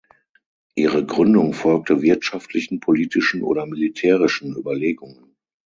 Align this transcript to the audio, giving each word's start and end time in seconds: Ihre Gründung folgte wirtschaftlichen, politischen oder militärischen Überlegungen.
Ihre 0.73 1.05
Gründung 1.05 1.53
folgte 1.53 2.01
wirtschaftlichen, 2.01 2.79
politischen 2.79 3.43
oder 3.43 3.67
militärischen 3.67 4.55
Überlegungen. 4.57 5.35